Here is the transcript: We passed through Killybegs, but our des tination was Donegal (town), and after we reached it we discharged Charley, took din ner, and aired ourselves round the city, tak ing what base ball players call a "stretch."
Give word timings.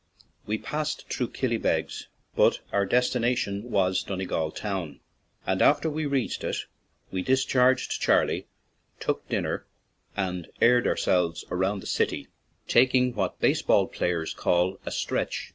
We 0.47 0.57
passed 0.57 1.07
through 1.13 1.27
Killybegs, 1.27 2.07
but 2.35 2.61
our 2.71 2.87
des 2.87 3.01
tination 3.01 3.65
was 3.65 4.01
Donegal 4.01 4.49
(town), 4.49 4.99
and 5.45 5.61
after 5.61 5.91
we 5.91 6.07
reached 6.07 6.43
it 6.43 6.65
we 7.11 7.21
discharged 7.21 8.01
Charley, 8.01 8.47
took 8.99 9.29
din 9.29 9.43
ner, 9.43 9.67
and 10.17 10.47
aired 10.59 10.87
ourselves 10.87 11.45
round 11.51 11.83
the 11.83 11.85
city, 11.85 12.29
tak 12.67 12.95
ing 12.95 13.13
what 13.13 13.39
base 13.39 13.61
ball 13.61 13.85
players 13.85 14.33
call 14.33 14.79
a 14.87 14.91
"stretch." 14.91 15.49